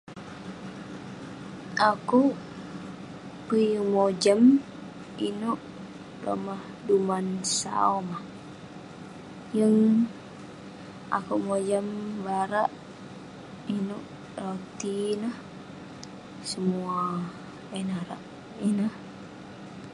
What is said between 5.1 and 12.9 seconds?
inouk lomah dumah sau mah. yeng akouk mojam barak